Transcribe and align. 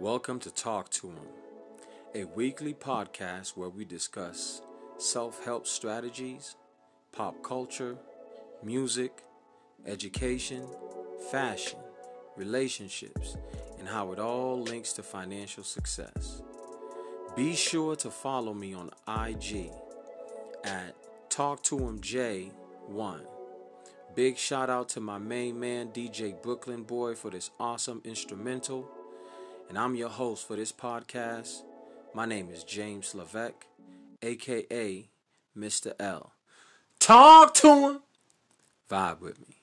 Welcome 0.00 0.38
to 0.40 0.52
Talk 0.52 0.90
2 0.90 1.08
Em, 1.08 2.22
a 2.22 2.24
weekly 2.24 2.72
podcast 2.72 3.56
where 3.56 3.68
we 3.68 3.84
discuss 3.84 4.62
self 4.96 5.44
help 5.44 5.66
strategies, 5.66 6.54
pop 7.10 7.42
culture, 7.42 7.96
music, 8.62 9.24
education, 9.84 10.64
fashion, 11.32 11.80
relationships, 12.36 13.36
and 13.80 13.88
how 13.88 14.12
it 14.12 14.20
all 14.20 14.62
links 14.62 14.92
to 14.92 15.02
financial 15.02 15.64
success. 15.64 16.42
Be 17.34 17.56
sure 17.56 17.96
to 17.96 18.08
follow 18.08 18.54
me 18.54 18.74
on 18.74 18.90
IG 19.08 19.72
at 20.62 20.94
Talk 21.28 21.64
to 21.64 21.76
Him 21.76 22.00
J1. 22.00 23.22
Big 24.14 24.36
shout 24.36 24.70
out 24.70 24.88
to 24.90 25.00
my 25.00 25.18
main 25.18 25.58
man, 25.58 25.88
DJ 25.88 26.40
Brooklyn 26.40 26.84
Boy, 26.84 27.16
for 27.16 27.30
this 27.30 27.50
awesome 27.58 28.00
instrumental. 28.04 28.88
And 29.68 29.76
I'm 29.76 29.94
your 29.94 30.08
host 30.08 30.48
for 30.48 30.56
this 30.56 30.72
podcast. 30.72 31.62
My 32.14 32.24
name 32.24 32.48
is 32.50 32.64
James 32.64 33.14
Levesque, 33.14 33.66
aka 34.22 35.10
Mr. 35.54 35.92
L. 36.00 36.32
Talk 36.98 37.52
to 37.54 37.68
him. 37.68 38.00
Vibe 38.90 39.20
with 39.20 39.38
me. 39.46 39.56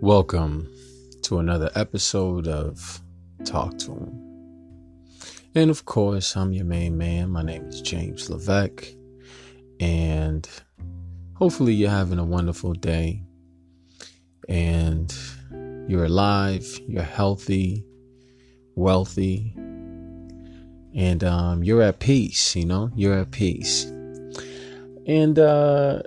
Welcome 0.00 0.72
to 1.24 1.38
another 1.38 1.70
episode 1.74 2.48
of 2.48 3.02
Talk 3.44 3.76
2 3.76 3.92
Em. 3.92 4.24
And 5.54 5.70
of 5.70 5.84
course, 5.84 6.34
I'm 6.34 6.54
your 6.54 6.64
main 6.64 6.96
man. 6.96 7.28
My 7.28 7.42
name 7.42 7.66
is 7.66 7.82
James 7.82 8.30
Levesque. 8.30 8.94
And 9.80 10.48
hopefully, 11.34 11.74
you're 11.74 11.90
having 11.90 12.18
a 12.18 12.24
wonderful 12.24 12.72
day. 12.72 13.22
And 14.48 15.14
you're 15.88 16.04
alive, 16.04 16.66
you're 16.86 17.02
healthy, 17.02 17.84
wealthy, 18.74 19.52
and 20.94 21.22
um, 21.22 21.62
you're 21.62 21.82
at 21.82 21.98
peace, 22.00 22.56
you 22.56 22.64
know, 22.64 22.90
you're 22.94 23.18
at 23.18 23.30
peace. 23.30 23.84
And 25.06 25.38
uh, 25.38 26.02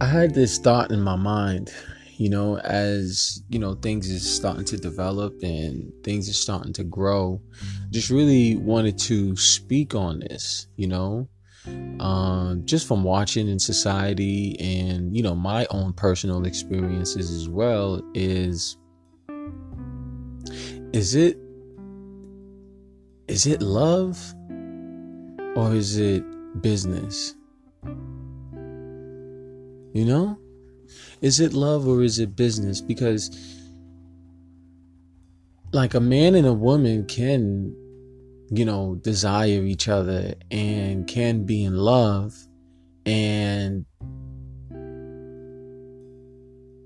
I 0.00 0.06
had 0.06 0.34
this 0.34 0.58
thought 0.58 0.90
in 0.90 1.00
my 1.00 1.16
mind 1.16 1.72
you 2.16 2.28
know, 2.28 2.58
as 2.58 3.42
you 3.48 3.58
know, 3.58 3.74
things 3.74 4.08
is 4.08 4.28
starting 4.28 4.64
to 4.66 4.76
develop 4.76 5.42
and 5.42 5.92
things 6.04 6.28
are 6.28 6.34
starting 6.34 6.72
to 6.74 6.84
grow. 6.84 7.40
Just 7.90 8.10
really 8.10 8.56
wanted 8.56 8.98
to 9.00 9.36
speak 9.36 9.94
on 9.94 10.20
this, 10.20 10.68
you 10.76 10.86
know, 10.86 11.28
um, 11.66 12.62
just 12.64 12.86
from 12.86 13.04
watching 13.04 13.48
in 13.48 13.58
society 13.58 14.58
and 14.60 15.16
you 15.16 15.22
know 15.22 15.34
my 15.34 15.66
own 15.70 15.92
personal 15.92 16.44
experiences 16.46 17.30
as 17.30 17.48
well. 17.48 18.02
Is 18.14 18.76
is 20.92 21.14
it 21.14 21.38
is 23.26 23.46
it 23.46 23.62
love 23.62 24.34
or 25.56 25.72
is 25.74 25.98
it 25.98 26.22
business? 26.60 27.34
You 29.94 30.04
know? 30.04 30.38
Is 31.20 31.40
it 31.40 31.54
love 31.54 31.86
or 31.86 32.02
is 32.02 32.18
it 32.18 32.36
business? 32.36 32.80
Because, 32.80 33.30
like, 35.72 35.94
a 35.94 36.00
man 36.00 36.34
and 36.34 36.46
a 36.46 36.52
woman 36.52 37.06
can, 37.06 37.74
you 38.50 38.64
know, 38.64 38.96
desire 38.96 39.62
each 39.62 39.88
other 39.88 40.34
and 40.50 41.06
can 41.06 41.44
be 41.44 41.64
in 41.64 41.76
love. 41.76 42.34
And 43.06 43.84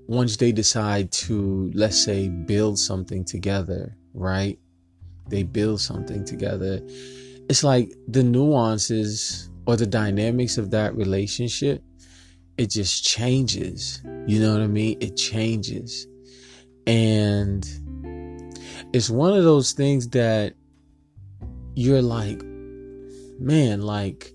once 0.07 0.37
they 0.37 0.51
decide 0.51 1.11
to, 1.11 1.71
let's 1.73 2.03
say, 2.03 2.29
build 2.29 2.79
something 2.79 3.23
together, 3.23 3.95
right? 4.13 4.59
They 5.27 5.43
build 5.43 5.81
something 5.81 6.25
together. 6.25 6.81
It's 7.49 7.63
like 7.63 7.93
the 8.07 8.23
nuances 8.23 9.49
or 9.65 9.75
the 9.75 9.85
dynamics 9.85 10.57
of 10.57 10.71
that 10.71 10.95
relationship 10.95 11.83
it 12.59 12.71
just 12.71 13.05
changes. 13.05 14.01
You 14.27 14.41
know 14.41 14.51
what 14.51 14.61
I 14.61 14.67
mean? 14.67 14.97
It 14.99 15.15
changes. 15.15 16.05
And 16.85 17.65
it's 18.91 19.09
one 19.09 19.33
of 19.33 19.45
those 19.45 19.71
things 19.71 20.09
that 20.09 20.55
you're 21.79 22.01
like, 22.01 22.43
man, 23.39 23.81
like, 23.81 24.33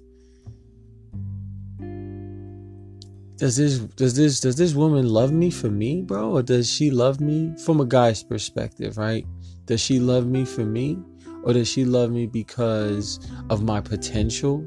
does 3.37 3.57
this 3.57 3.79
does 3.81 4.17
this 4.17 4.41
does 4.41 4.57
this 4.57 4.73
woman 4.73 5.07
love 5.07 5.31
me 5.31 5.51
for 5.51 5.69
me, 5.69 6.01
bro? 6.01 6.31
Or 6.31 6.43
does 6.43 6.73
she 6.73 6.91
love 6.91 7.21
me 7.21 7.55
from 7.63 7.83
a 7.83 7.85
guy's 7.85 8.23
perspective, 8.23 8.97
right? 8.97 9.27
Does 9.67 9.83
she 9.83 9.99
love 9.99 10.27
me 10.27 10.47
for 10.47 10.65
me? 10.65 10.99
Or 11.43 11.53
does 11.53 11.69
she 11.69 11.85
love 11.85 12.11
me 12.11 12.27
because 12.27 13.21
of 13.51 13.63
my 13.63 13.83
potential? 13.83 14.67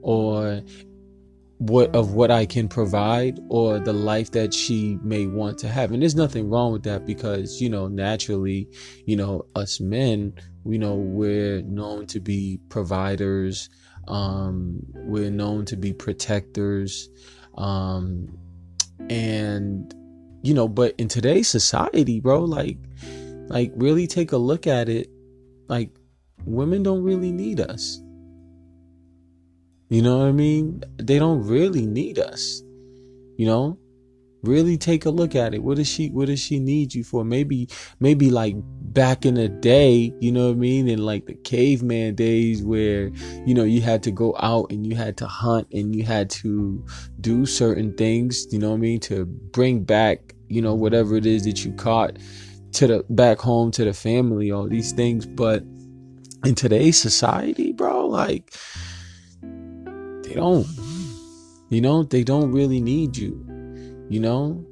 Or 0.00 0.62
what 1.58 1.94
of 1.94 2.14
what 2.14 2.30
I 2.30 2.46
can 2.46 2.68
provide 2.68 3.38
or 3.50 3.78
the 3.78 3.92
life 3.92 4.30
that 4.30 4.54
she 4.54 4.98
may 5.02 5.26
want 5.26 5.58
to 5.58 5.68
have. 5.68 5.92
And 5.92 6.00
there's 6.00 6.14
nothing 6.14 6.48
wrong 6.48 6.72
with 6.72 6.84
that 6.84 7.04
because, 7.04 7.60
you 7.60 7.68
know, 7.68 7.86
naturally, 7.86 8.66
you 9.04 9.16
know, 9.16 9.44
us 9.54 9.78
men, 9.78 10.32
we 10.64 10.78
know 10.78 10.94
we're 10.94 11.62
known 11.62 12.06
to 12.06 12.20
be 12.20 12.60
providers, 12.68 13.68
um, 14.08 14.80
we're 14.94 15.30
known 15.30 15.64
to 15.66 15.76
be 15.76 15.92
protectors, 15.92 17.08
um, 17.56 18.38
and 19.08 19.94
you 20.42 20.54
know, 20.54 20.68
but 20.68 20.94
in 20.98 21.08
today's 21.08 21.48
society, 21.48 22.20
bro, 22.20 22.40
like 22.44 22.78
like 23.48 23.72
really 23.76 24.06
take 24.06 24.32
a 24.32 24.36
look 24.36 24.66
at 24.66 24.88
it, 24.88 25.08
like 25.68 25.90
women 26.44 26.82
don't 26.82 27.02
really 27.02 27.32
need 27.32 27.60
us 27.60 28.00
you 29.88 30.02
know 30.02 30.18
what 30.18 30.26
I 30.26 30.32
mean? 30.32 30.82
They 30.96 31.18
don't 31.18 31.46
really 31.46 31.86
need 31.86 32.18
us. 32.18 32.62
You 33.36 33.46
know? 33.46 33.78
Really 34.44 34.76
take 34.76 35.06
a 35.06 35.10
look 35.10 35.34
at 35.34 35.54
it. 35.54 35.62
What 35.62 35.76
does 35.76 35.88
she 35.88 36.10
what 36.10 36.26
does 36.26 36.40
she 36.40 36.58
need 36.58 36.94
you 36.94 37.02
for? 37.02 37.24
Maybe 37.24 37.68
maybe 37.98 38.30
like 38.30 38.54
back 38.94 39.24
in 39.26 39.34
the 39.34 39.48
day, 39.48 40.12
you 40.20 40.30
know 40.30 40.48
what 40.48 40.56
I 40.56 40.58
mean? 40.58 40.88
In 40.88 40.98
like 40.98 41.26
the 41.26 41.34
caveman 41.34 42.14
days 42.14 42.62
where, 42.62 43.08
you 43.44 43.54
know, 43.54 43.64
you 43.64 43.80
had 43.80 44.02
to 44.04 44.10
go 44.10 44.36
out 44.38 44.70
and 44.70 44.86
you 44.86 44.94
had 44.94 45.16
to 45.18 45.26
hunt 45.26 45.66
and 45.72 45.94
you 45.96 46.04
had 46.04 46.30
to 46.30 46.84
do 47.20 47.46
certain 47.46 47.94
things, 47.94 48.46
you 48.50 48.58
know 48.58 48.70
what 48.70 48.76
I 48.76 48.80
mean, 48.80 49.00
to 49.00 49.24
bring 49.24 49.82
back, 49.82 50.34
you 50.48 50.62
know, 50.62 50.74
whatever 50.74 51.16
it 51.16 51.26
is 51.26 51.44
that 51.44 51.64
you 51.64 51.72
caught 51.72 52.18
to 52.74 52.86
the 52.86 53.04
back 53.10 53.38
home 53.38 53.70
to 53.72 53.84
the 53.84 53.94
family, 53.94 54.50
all 54.50 54.68
these 54.68 54.92
things. 54.92 55.26
But 55.26 55.62
in 56.44 56.54
today's 56.54 57.00
society, 57.00 57.72
bro, 57.72 58.06
like 58.06 58.54
they 59.40 60.34
don't. 60.34 60.66
You 61.70 61.80
know, 61.80 62.04
they 62.04 62.22
don't 62.22 62.52
really 62.52 62.80
need 62.80 63.16
you. 63.16 63.43
You 64.08 64.20
know? 64.20 64.66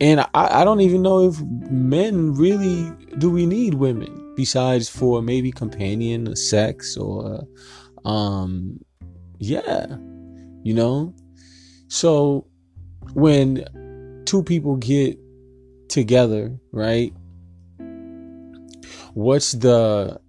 And 0.00 0.20
I, 0.20 0.26
I 0.34 0.64
don't 0.64 0.80
even 0.80 1.02
know 1.02 1.28
if 1.28 1.40
men 1.70 2.34
really 2.34 2.90
do 3.18 3.30
we 3.30 3.46
need 3.46 3.74
women 3.74 4.34
besides 4.34 4.88
for 4.88 5.22
maybe 5.22 5.52
companion 5.52 6.26
or 6.28 6.36
sex 6.36 6.96
or 6.96 7.46
um 8.04 8.80
yeah. 9.38 9.96
You 10.62 10.74
know? 10.74 11.14
So 11.88 12.46
when 13.14 14.22
two 14.24 14.42
people 14.42 14.76
get 14.76 15.18
together, 15.88 16.58
right? 16.72 17.12
What's 19.14 19.52
the 19.52 20.20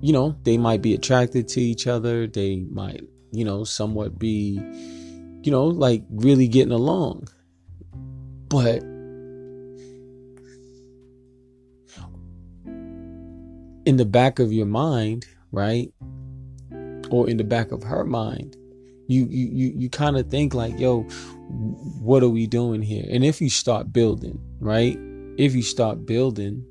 you 0.00 0.12
know, 0.12 0.36
they 0.42 0.58
might 0.58 0.82
be 0.82 0.94
attracted 0.94 1.48
to 1.48 1.60
each 1.60 1.86
other. 1.86 2.26
They 2.26 2.56
might, 2.70 3.02
you 3.30 3.44
know, 3.44 3.64
somewhat 3.64 4.18
be, 4.18 4.60
you 5.42 5.50
know, 5.50 5.66
like 5.66 6.02
really 6.10 6.48
getting 6.48 6.72
along. 6.72 7.28
But 8.48 8.82
in 13.84 13.96
the 13.96 14.04
back 14.04 14.38
of 14.38 14.52
your 14.52 14.66
mind, 14.66 15.26
right? 15.50 15.92
Or 17.10 17.28
in 17.28 17.36
the 17.36 17.44
back 17.44 17.72
of 17.72 17.82
her 17.82 18.04
mind, 18.04 18.56
you 19.08 19.26
you 19.28 19.48
you, 19.52 19.72
you 19.76 19.90
kind 19.90 20.16
of 20.16 20.30
think 20.30 20.54
like, 20.54 20.78
yo, 20.78 21.02
what 22.00 22.22
are 22.22 22.28
we 22.28 22.46
doing 22.46 22.82
here? 22.82 23.04
And 23.10 23.24
if 23.24 23.40
you 23.40 23.50
start 23.50 23.92
building, 23.92 24.38
right? 24.60 24.98
If 25.38 25.54
you 25.54 25.62
start 25.62 26.06
building, 26.06 26.64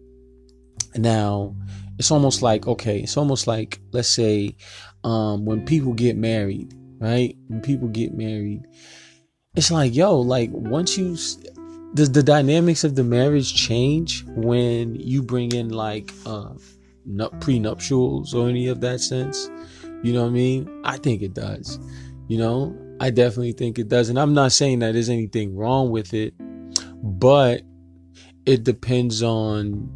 now 0.96 1.56
it's 1.98 2.12
almost 2.12 2.42
like 2.42 2.68
okay 2.68 3.00
it's 3.00 3.16
almost 3.16 3.48
like 3.48 3.80
let's 3.92 4.10
say 4.10 4.56
um 5.04 5.46
when 5.46 5.64
people 5.66 5.94
get 5.94 6.18
married 6.18 6.74
right 7.02 7.36
when 7.48 7.62
people 7.62 7.90
get 7.90 8.14
married 8.14 8.64
it's 9.56 9.72
like 9.72 9.94
yo 9.94 10.18
like 10.18 10.50
once 10.54 10.98
you 10.98 11.18
does 11.94 12.12
the 12.12 12.24
dynamics 12.24 12.86
of 12.86 12.96
the 12.96 13.04
marriage 13.04 13.54
change 13.54 14.24
when 14.28 14.96
you 14.96 15.22
bring 15.22 15.52
in 15.52 15.70
like 15.70 16.14
uh 16.26 16.54
prenuptials 17.40 18.34
or 18.34 18.48
any 18.48 18.68
of 18.68 18.80
that 18.80 19.02
sense 19.02 19.50
you 20.04 20.14
know 20.14 20.22
what 20.22 20.30
i 20.30 20.32
mean 20.32 20.82
i 20.86 20.96
think 20.98 21.22
it 21.22 21.34
does 21.34 21.80
You 22.32 22.38
know, 22.38 22.78
I 23.02 23.10
definitely 23.10 23.52
think 23.52 23.78
it 23.78 23.90
does. 23.90 24.08
And 24.08 24.18
I'm 24.18 24.34
not 24.34 24.54
saying 24.54 24.80
that 24.80 24.94
there's 24.94 25.10
anything 25.10 25.54
wrong 25.54 25.92
with 25.92 26.14
it, 26.14 26.34
but 27.04 27.64
it 28.46 28.64
depends 28.64 29.22
on, 29.22 29.92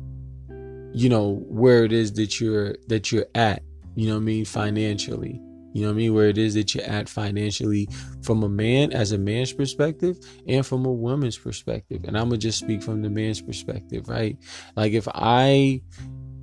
you 0.93 1.07
know, 1.07 1.41
where 1.47 1.85
it 1.85 1.93
is 1.93 2.11
that 2.13 2.41
you're, 2.41 2.75
that 2.89 3.09
you're 3.09 3.27
at, 3.35 3.63
you 3.95 4.07
know 4.07 4.15
what 4.15 4.23
I 4.23 4.25
mean, 4.25 4.43
financially. 4.43 5.39
You 5.75 5.81
know 5.81 5.87
what 5.87 5.95
I 5.95 5.97
mean? 5.97 6.13
Where 6.13 6.29
it 6.29 6.37
is 6.37 6.53
that 6.53 6.73
you're 6.73 6.85
at 6.85 7.09
financially 7.09 7.89
from 8.21 8.43
a 8.43 8.47
man, 8.47 8.93
as 8.93 9.11
a 9.11 9.17
man's 9.17 9.51
perspective, 9.51 10.17
and 10.47 10.65
from 10.65 10.85
a 10.85 10.91
woman's 10.91 11.37
perspective. 11.37 12.05
And 12.05 12.17
I'm 12.17 12.29
going 12.29 12.39
to 12.39 12.47
just 12.47 12.59
speak 12.59 12.81
from 12.81 13.01
the 13.01 13.09
man's 13.09 13.41
perspective, 13.41 14.07
right? 14.07 14.37
Like 14.77 14.93
if 14.93 15.05
I, 15.13 15.81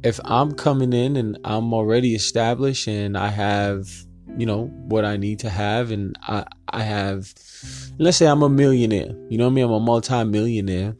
if 0.02 0.20
I'm 0.22 0.52
coming 0.52 0.92
in 0.92 1.16
and 1.16 1.38
I'm 1.44 1.72
already 1.72 2.14
established 2.14 2.86
and 2.88 3.16
I 3.16 3.28
have, 3.28 3.88
you 4.36 4.44
know, 4.44 4.66
what 4.66 5.06
I 5.06 5.16
need 5.16 5.38
to 5.38 5.48
have 5.48 5.92
and 5.92 6.18
I, 6.28 6.44
I 6.68 6.82
have, 6.82 7.32
let's 7.98 8.18
say 8.18 8.26
I'm 8.26 8.42
a 8.42 8.50
millionaire, 8.50 9.16
you 9.30 9.38
know 9.38 9.44
what 9.44 9.52
I 9.52 9.54
mean? 9.54 9.64
I'm 9.64 9.72
a 9.72 9.80
multi-millionaire, 9.80 10.94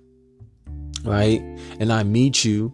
right? 1.05 1.43
And 1.81 1.93
I 1.93 2.02
meet 2.02 2.46
you 2.46 2.73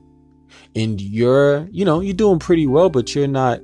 and 0.76 1.00
you're, 1.00 1.66
you 1.72 1.84
know, 1.84 1.99
you're 1.99 2.14
doing 2.14 2.38
pretty 2.38 2.69
well, 2.69 2.90
but 2.90 3.12
you're 3.16 3.26
not 3.26 3.58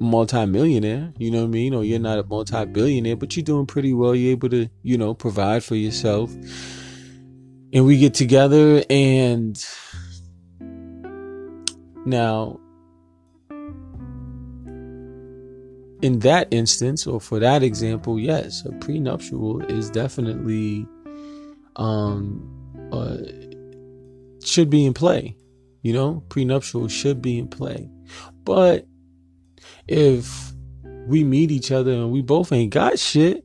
multi-millionaire, 0.00 1.12
you 1.18 1.30
know 1.30 1.40
what 1.40 1.48
I 1.48 1.50
mean? 1.50 1.74
Or 1.74 1.84
you're 1.84 1.98
not 1.98 2.18
a 2.18 2.24
multi-billionaire, 2.24 3.16
but 3.16 3.36
you're 3.36 3.44
doing 3.44 3.66
pretty 3.66 3.92
well. 3.92 4.14
You're 4.14 4.32
able 4.32 4.48
to, 4.50 4.68
you 4.82 4.98
know, 4.98 5.14
provide 5.14 5.64
for 5.64 5.74
yourself. 5.74 6.32
And 7.72 7.84
we 7.84 7.98
get 7.98 8.14
together 8.14 8.82
and 8.88 9.62
now 12.06 12.58
in 16.00 16.20
that 16.20 16.48
instance 16.50 17.06
or 17.06 17.20
for 17.20 17.38
that 17.40 17.62
example, 17.62 18.18
yes, 18.18 18.64
a 18.64 18.72
prenuptial 18.72 19.62
is 19.62 19.90
definitely 19.90 20.86
um 21.76 22.54
uh, 22.92 23.18
should 24.44 24.70
be 24.70 24.86
in 24.86 24.94
play. 24.94 25.36
You 25.82 25.92
know, 25.92 26.24
prenuptial 26.28 26.88
should 26.88 27.20
be 27.20 27.38
in 27.38 27.48
play. 27.48 27.90
But 28.44 28.86
if 29.88 30.52
we 31.06 31.24
meet 31.24 31.50
each 31.50 31.72
other 31.72 31.92
and 31.92 32.12
we 32.12 32.22
both 32.22 32.52
ain't 32.52 32.72
got 32.72 32.98
shit, 32.98 33.44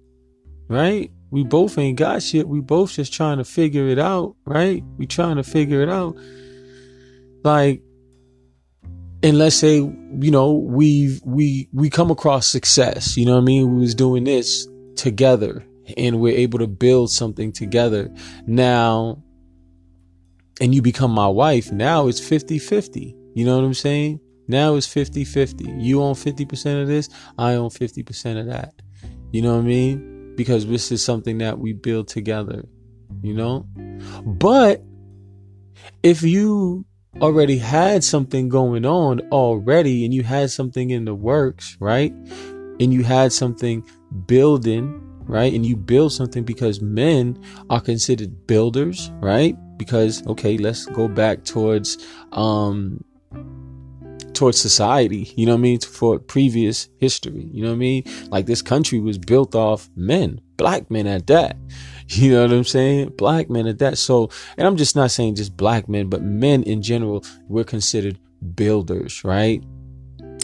right? 0.67 1.11
We 1.31 1.43
both 1.43 1.77
ain't 1.77 1.97
got 1.97 2.21
shit. 2.21 2.47
We 2.47 2.59
both 2.59 2.91
just 2.91 3.13
trying 3.13 3.37
to 3.37 3.43
figure 3.43 3.87
it 3.87 3.97
out, 3.97 4.35
right? 4.45 4.83
We 4.97 5.07
trying 5.07 5.37
to 5.37 5.43
figure 5.43 5.81
it 5.81 5.89
out. 5.89 6.15
Like, 7.43 7.81
and 9.23 9.37
let's 9.37 9.55
say, 9.55 9.77
you 9.77 10.31
know, 10.31 10.53
we 10.53 11.19
we 11.23 11.69
we 11.71 11.89
come 11.89 12.11
across 12.11 12.45
success. 12.45 13.15
You 13.17 13.25
know 13.25 13.35
what 13.35 13.41
I 13.41 13.45
mean? 13.45 13.73
We 13.73 13.81
was 13.81 13.95
doing 13.95 14.25
this 14.25 14.67
together 14.95 15.65
and 15.97 16.19
we're 16.19 16.37
able 16.37 16.59
to 16.59 16.67
build 16.67 17.09
something 17.09 17.51
together. 17.51 18.13
Now, 18.45 19.23
and 20.61 20.75
you 20.75 20.81
become 20.81 21.11
my 21.11 21.27
wife, 21.27 21.71
now 21.71 22.07
it's 22.07 22.21
50-50. 22.21 23.15
You 23.33 23.45
know 23.45 23.57
what 23.57 23.65
I'm 23.65 23.73
saying? 23.73 24.19
Now 24.47 24.75
it's 24.75 24.87
50 24.87 25.23
50. 25.23 25.65
You 25.77 26.01
own 26.01 26.15
50% 26.15 26.81
of 26.81 26.87
this, 26.87 27.09
I 27.37 27.53
own 27.53 27.69
50% 27.69 28.39
of 28.39 28.47
that. 28.47 28.73
You 29.31 29.41
know 29.41 29.55
what 29.55 29.63
I 29.63 29.67
mean? 29.67 30.35
Because 30.35 30.65
this 30.67 30.91
is 30.91 31.03
something 31.03 31.37
that 31.39 31.59
we 31.59 31.73
build 31.73 32.07
together, 32.07 32.65
you 33.21 33.33
know? 33.33 33.67
But 34.25 34.83
if 36.01 36.23
you 36.23 36.85
already 37.21 37.57
had 37.57 38.03
something 38.03 38.49
going 38.49 38.85
on 38.85 39.21
already 39.31 40.05
and 40.05 40.13
you 40.13 40.23
had 40.23 40.51
something 40.51 40.89
in 40.89 41.05
the 41.05 41.15
works, 41.15 41.77
right? 41.79 42.11
And 42.79 42.93
you 42.93 43.03
had 43.03 43.31
something 43.31 43.85
building, 44.25 44.99
right? 45.25 45.53
And 45.53 45.65
you 45.65 45.75
build 45.75 46.11
something 46.11 46.43
because 46.43 46.81
men 46.81 47.39
are 47.69 47.81
considered 47.81 48.47
builders, 48.47 49.11
right? 49.15 49.55
Because, 49.77 50.25
okay, 50.27 50.57
let's 50.57 50.85
go 50.87 51.07
back 51.07 51.43
towards, 51.43 51.97
um, 52.31 53.03
towards 54.33 54.59
society, 54.59 55.33
you 55.35 55.45
know 55.45 55.53
what 55.53 55.59
I 55.59 55.61
mean, 55.61 55.79
for 55.79 56.19
previous 56.19 56.89
history, 56.99 57.49
you 57.51 57.63
know 57.63 57.69
what 57.69 57.75
I 57.75 57.77
mean? 57.77 58.03
Like 58.29 58.45
this 58.45 58.61
country 58.61 58.99
was 58.99 59.17
built 59.17 59.55
off 59.55 59.89
men, 59.95 60.41
black 60.57 60.89
men 60.89 61.07
at 61.07 61.27
that. 61.27 61.57
You 62.09 62.33
know 62.33 62.41
what 62.41 62.51
I'm 62.51 62.63
saying? 62.65 63.13
Black 63.17 63.49
men 63.49 63.65
at 63.65 63.79
that. 63.79 63.97
So, 63.97 64.29
and 64.57 64.67
I'm 64.67 64.75
just 64.75 64.93
not 64.93 65.09
saying 65.09 65.35
just 65.35 65.55
black 65.55 65.87
men, 65.87 66.09
but 66.09 66.21
men 66.21 66.61
in 66.63 66.81
general, 66.81 67.23
we're 67.47 67.63
considered 67.63 68.19
builders, 68.55 69.23
right? 69.23 69.63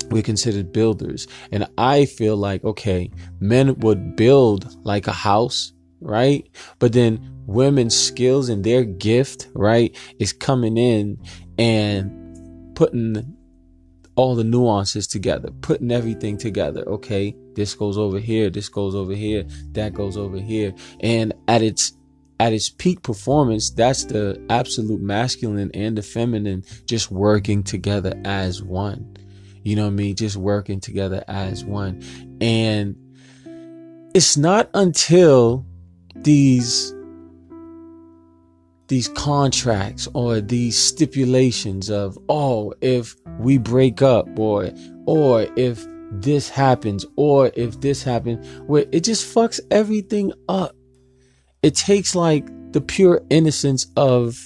We're 0.10 0.24
considered 0.24 0.72
builders. 0.72 1.28
And 1.52 1.68
I 1.78 2.06
feel 2.06 2.38
like, 2.38 2.64
okay, 2.64 3.12
men 3.42 3.78
would 3.80 4.16
build 4.16 4.74
like 4.86 5.08
a 5.08 5.12
house, 5.12 5.74
right? 6.00 6.48
But 6.80 6.94
then 6.94 7.20
women's 7.46 7.96
skills 7.96 8.50
and 8.50 8.64
their 8.64 8.84
gift, 8.84 9.50
right, 9.54 9.96
is 10.20 10.34
coming 10.34 10.78
in 10.78 11.18
and 11.58 12.76
putting 12.76 13.36
all 14.20 14.36
the 14.36 14.44
nuances 14.44 15.08
together, 15.08 15.50
putting 15.62 15.94
everything 15.94 16.38
together. 16.38 16.84
Okay, 16.90 17.34
this 17.56 17.74
goes 17.74 17.98
over 17.98 18.20
here, 18.20 18.50
this 18.50 18.68
goes 18.68 18.94
over 18.94 19.14
here, 19.14 19.46
that 19.72 19.94
goes 19.94 20.18
over 20.18 20.38
here. 20.38 20.74
And 21.00 21.34
at 21.48 21.62
its 21.62 21.94
at 22.42 22.52
its 22.52 22.68
peak 22.68 23.02
performance, 23.02 23.70
that's 23.70 24.04
the 24.04 24.38
absolute 24.50 25.00
masculine 25.00 25.72
and 25.74 25.98
the 25.98 26.02
feminine 26.02 26.66
just 26.86 27.10
working 27.10 27.64
together 27.64 28.14
as 28.26 28.62
one. 28.62 29.16
You 29.64 29.78
know 29.78 29.84
what 29.84 29.94
I 29.94 29.96
mean? 29.96 30.16
Just 30.18 30.36
working 30.36 30.82
together 30.82 31.24
as 31.30 31.64
one. 31.64 32.04
And 32.42 32.98
it's 34.14 34.36
not 34.36 34.70
until 34.74 35.66
these 36.14 36.94
these 38.90 39.08
contracts 39.08 40.08
or 40.14 40.42
these 40.42 40.78
stipulations 40.78 41.90
of 41.90 42.18
oh 42.28 42.74
if 42.82 43.16
we 43.40 43.58
break 43.58 44.02
up 44.02 44.28
or 44.38 44.72
or 45.06 45.48
if 45.56 45.86
this 46.12 46.50
happens 46.50 47.06
or 47.16 47.52
if 47.54 47.80
this 47.82 48.04
happens 48.04 48.46
where 48.62 48.86
it 48.92 49.04
just 49.04 49.34
fucks 49.34 49.60
everything 49.72 50.34
up. 50.50 50.76
It 51.62 51.76
takes 51.76 52.16
like 52.16 52.48
the 52.72 52.82
pure 52.82 53.22
innocence 53.30 53.86
of 53.96 54.38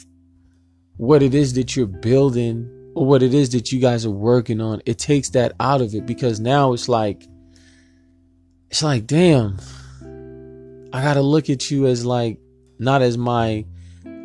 what 0.98 1.24
it 1.24 1.34
is 1.34 1.54
that 1.54 1.76
you're 1.76 1.88
building 1.88 2.70
or 2.96 3.06
what 3.06 3.24
it 3.24 3.34
is 3.34 3.50
that 3.52 3.72
you 3.72 3.80
guys 3.80 4.06
are 4.06 4.12
working 4.12 4.60
on. 4.60 4.82
It 4.86 4.98
takes 4.98 5.30
that 5.32 5.54
out 5.60 5.82
of 5.82 5.96
it 5.96 6.06
because 6.06 6.40
now 6.40 6.74
it's 6.74 6.90
like 6.90 7.26
it's 8.70 8.84
like 8.84 9.06
damn 9.06 9.58
i 10.92 11.02
gotta 11.04 11.22
look 11.22 11.48
at 11.50 11.70
you 11.70 11.86
as 11.86 12.04
like 12.06 12.40
not 12.80 13.04
as 13.04 13.18
my 13.18 13.64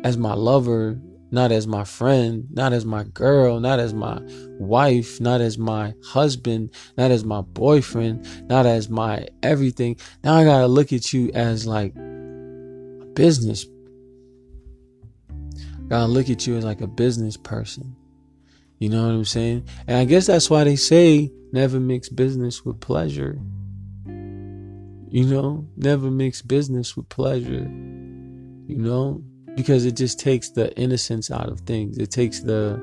as 0.03 0.17
my 0.17 0.33
lover, 0.33 0.99
not 1.31 1.51
as 1.51 1.67
my 1.67 1.83
friend, 1.83 2.47
not 2.51 2.73
as 2.73 2.85
my 2.85 3.03
girl, 3.03 3.59
not 3.59 3.79
as 3.79 3.93
my 3.93 4.19
wife, 4.59 5.21
not 5.21 5.41
as 5.41 5.57
my 5.57 5.93
husband, 6.03 6.71
not 6.97 7.11
as 7.11 7.23
my 7.23 7.41
boyfriend, 7.41 8.27
not 8.49 8.65
as 8.65 8.89
my 8.89 9.27
everything. 9.43 9.97
Now 10.23 10.35
I 10.35 10.43
gotta 10.43 10.67
look 10.67 10.91
at 10.91 11.13
you 11.13 11.31
as 11.33 11.67
like 11.67 11.95
a 11.95 13.05
business. 13.13 13.65
Gotta 15.87 16.07
look 16.07 16.29
at 16.29 16.47
you 16.47 16.55
as 16.55 16.65
like 16.65 16.81
a 16.81 16.87
business 16.87 17.37
person. 17.37 17.95
You 18.79 18.89
know 18.89 19.03
what 19.03 19.13
I'm 19.13 19.25
saying? 19.25 19.67
And 19.87 19.97
I 19.97 20.05
guess 20.05 20.27
that's 20.27 20.49
why 20.49 20.63
they 20.63 20.77
say 20.77 21.31
never 21.51 21.79
mix 21.79 22.09
business 22.09 22.63
with 22.63 22.79
pleasure. 22.79 23.39
You 25.11 25.25
know, 25.25 25.67
never 25.75 26.09
mix 26.11 26.41
business 26.41 26.95
with 26.95 27.09
pleasure. 27.09 27.67
You 28.67 28.77
know, 28.77 29.23
because 29.59 29.83
it 29.83 29.97
just 29.97 30.17
takes 30.17 30.51
the 30.51 30.73
innocence 30.77 31.29
out 31.29 31.49
of 31.49 31.59
things. 31.59 31.97
It 31.97 32.11
takes 32.11 32.39
the 32.39 32.79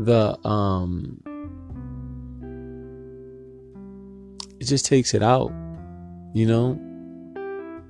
the 0.00 0.36
um 0.44 1.22
it 4.58 4.64
just 4.64 4.86
takes 4.86 5.14
it 5.14 5.22
out. 5.22 5.52
You 6.34 6.46
know? 6.46 6.72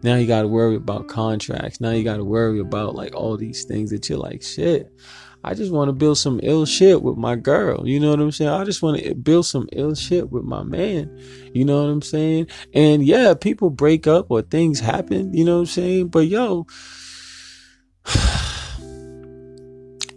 Now 0.02 0.16
you 0.16 0.26
got 0.26 0.42
to 0.42 0.48
worry 0.48 0.76
about 0.76 1.08
contracts. 1.08 1.80
Now 1.80 1.92
you 1.92 2.04
got 2.04 2.18
to 2.18 2.24
worry 2.24 2.60
about 2.60 2.94
like 2.94 3.14
all 3.14 3.38
these 3.38 3.64
things 3.64 3.88
that 3.88 4.06
you're 4.06 4.18
like, 4.18 4.42
shit. 4.42 4.92
I 5.42 5.54
just 5.54 5.72
want 5.72 5.88
to 5.88 5.94
build 5.94 6.18
some 6.18 6.40
ill 6.42 6.66
shit 6.66 7.00
with 7.00 7.16
my 7.16 7.36
girl. 7.36 7.88
You 7.88 8.00
know 8.00 8.10
what 8.10 8.20
I'm 8.20 8.32
saying? 8.32 8.50
I 8.50 8.64
just 8.64 8.82
want 8.82 9.02
to 9.02 9.14
build 9.14 9.46
some 9.46 9.66
ill 9.72 9.94
shit 9.94 10.30
with 10.30 10.44
my 10.44 10.62
man. 10.62 11.18
You 11.54 11.64
know 11.64 11.82
what 11.84 11.90
I'm 11.90 12.02
saying? 12.02 12.48
And 12.74 13.02
yeah, 13.02 13.32
people 13.32 13.70
break 13.70 14.06
up 14.06 14.26
or 14.30 14.42
things 14.42 14.78
happen, 14.78 15.32
you 15.32 15.46
know 15.46 15.54
what 15.54 15.60
I'm 15.60 15.66
saying? 15.66 16.08
But 16.08 16.26
yo, 16.26 16.66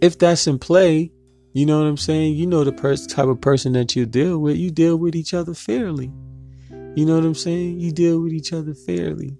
if 0.02 0.18
that's 0.18 0.46
in 0.46 0.58
play, 0.58 1.12
you 1.54 1.64
know 1.64 1.78
what 1.78 1.86
I'm 1.86 1.96
saying? 1.96 2.34
You 2.34 2.46
know 2.46 2.64
the 2.64 2.72
type 3.08 3.28
of 3.28 3.40
person 3.40 3.72
that 3.74 3.94
you 3.94 4.04
deal 4.04 4.38
with. 4.38 4.56
You 4.56 4.70
deal 4.70 4.96
with 4.96 5.14
each 5.14 5.32
other 5.32 5.54
fairly. 5.54 6.10
You 6.94 7.06
know 7.06 7.14
what 7.14 7.24
I'm 7.24 7.34
saying? 7.34 7.80
You 7.80 7.92
deal 7.92 8.20
with 8.20 8.32
each 8.32 8.52
other 8.52 8.74
fairly. 8.74 9.36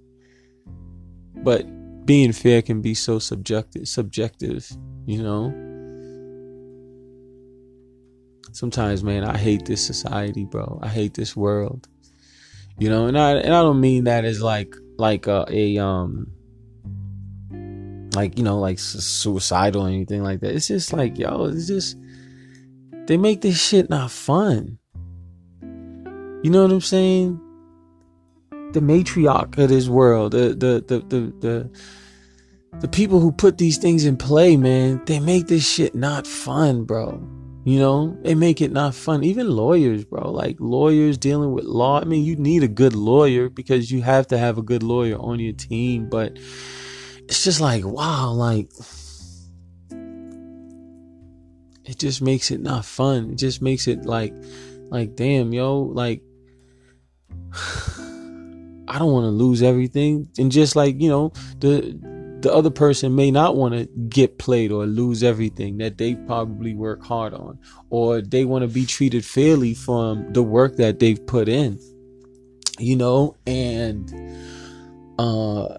But 1.37 1.67
being 2.07 2.33
fair 2.33 2.63
can 2.63 2.81
be 2.81 2.95
so 2.95 3.19
subjective, 3.19 3.89
subjective, 3.89 4.71
you 5.05 5.23
know? 5.23 5.51
Sometimes, 8.53 9.03
man, 9.03 9.25
I 9.25 9.37
hate 9.37 9.65
this 9.65 9.85
society, 9.85 10.45
bro. 10.45 10.79
I 10.83 10.89
hate 10.89 11.15
this 11.15 11.35
world. 11.35 11.89
You 12.79 12.89
know, 12.89 13.07
and 13.07 13.19
I 13.19 13.33
and 13.33 13.55
I 13.55 13.63
don't 13.63 13.81
mean 13.81 14.05
that 14.05 14.25
as 14.25 14.43
like 14.43 14.75
like 14.99 15.27
a, 15.27 15.47
a 15.49 15.79
um 15.79 16.27
like 18.15 18.39
you 18.39 18.45
know 18.45 18.59
like 18.59 18.79
suicidal 18.79 19.87
or 19.87 19.89
anything 19.89 20.23
like 20.23 20.41
that. 20.41 20.55
It's 20.55 20.69
just 20.69 20.93
like 20.93 21.19
yo, 21.19 21.45
it's 21.47 21.67
just 21.67 21.97
they 23.07 23.17
make 23.17 23.41
this 23.41 23.61
shit 23.61 23.91
not 23.91 24.11
fun. 24.11 24.79
You 26.43 26.51
know 26.51 26.63
what 26.63 26.73
I'm 26.73 26.81
saying? 26.81 27.41
The 28.73 28.81
matriarch 28.81 29.59
of 29.59 29.69
this 29.69 29.89
world, 29.89 30.33
the 30.33 30.49
the 30.49 30.85
the 30.87 30.99
the 31.07 31.33
the, 31.41 31.71
the 32.81 32.89
people 32.89 33.21
who 33.21 33.33
put 33.33 33.59
these 33.59 33.79
things 33.79 34.05
in 34.05 34.17
play, 34.17 34.57
man, 34.57 35.03
they 35.07 35.21
make 35.21 35.47
this 35.47 35.69
shit 35.69 35.95
not 35.95 36.27
fun, 36.27 36.85
bro. 36.85 37.23
You 37.65 37.79
know, 37.79 38.19
they 38.23 38.35
make 38.35 38.61
it 38.61 38.73
not 38.73 38.95
fun. 38.95 39.23
Even 39.23 39.49
lawyers, 39.49 40.05
bro, 40.05 40.33
like 40.33 40.57
lawyers 40.59 41.17
dealing 41.17 41.53
with 41.53 41.65
law. 41.65 42.01
I 42.01 42.05
mean, 42.05 42.25
you 42.25 42.35
need 42.35 42.65
a 42.65 42.69
good 42.69 42.95
lawyer 42.95 43.49
because 43.49 43.93
you 43.93 44.03
have 44.03 44.27
to 44.29 44.39
have 44.39 44.59
a 44.59 44.63
good 44.63 44.83
lawyer 44.83 45.17
on 45.17 45.39
your 45.39 45.53
team, 45.53 46.09
but 46.09 46.37
it's 47.33 47.45
just 47.45 47.63
like, 47.63 47.83
wow, 47.83 48.31
like 48.33 48.71
it 51.87 51.99
just 51.99 52.21
makes 52.21 52.51
it 52.51 52.61
not 52.61 52.85
fun. 52.85 53.31
It 53.31 53.39
just 53.39 53.63
makes 53.63 53.89
it 53.89 54.05
like 54.05 54.35
like 54.91 55.17
damn, 55.17 55.55
yo, 55.55 55.81
like 55.81 56.21
I 57.55 58.99
don't 58.99 59.13
want 59.13 59.25
to 59.25 59.31
lose 59.31 59.63
everything. 59.63 60.29
And 60.37 60.53
just 60.53 60.77
like, 60.77 61.01
you 61.01 61.09
know, 61.09 61.33
the 61.57 61.99
the 62.43 62.53
other 62.53 62.69
person 62.69 63.15
may 63.15 63.31
not 63.31 63.57
want 63.57 63.73
to 63.73 63.87
get 64.11 64.39
played 64.39 64.71
or 64.71 64.85
lose 64.85 65.23
everything 65.23 65.79
that 65.79 65.97
they 65.97 66.17
probably 66.17 66.75
work 66.75 67.03
hard 67.03 67.33
on 67.33 67.59
or 67.89 68.21
they 68.21 68.45
want 68.45 68.61
to 68.61 68.69
be 68.69 68.85
treated 68.85 69.25
fairly 69.25 69.73
from 69.73 70.31
the 70.35 70.43
work 70.43 70.77
that 70.77 70.99
they've 70.99 71.25
put 71.27 71.49
in 71.49 71.79
you 72.81 72.97
know 72.97 73.37
and 73.47 74.13
uh 75.21 75.79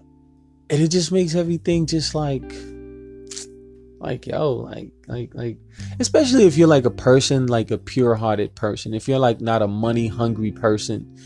and 0.70 0.80
it 0.80 0.88
just 0.88 1.12
makes 1.12 1.34
everything 1.34 1.86
just 1.86 2.14
like 2.14 2.54
like 4.00 4.26
yo 4.26 4.52
like 4.52 4.92
like 5.06 5.34
like 5.34 5.58
especially 5.98 6.46
if 6.46 6.56
you're 6.56 6.68
like 6.68 6.84
a 6.84 6.90
person 6.90 7.46
like 7.46 7.70
a 7.70 7.78
pure 7.78 8.14
hearted 8.14 8.54
person 8.54 8.92
if 8.92 9.08
you're 9.08 9.18
like 9.18 9.40
not 9.40 9.62
a 9.62 9.68
money 9.68 10.08
hungry 10.08 10.52
person 10.52 11.16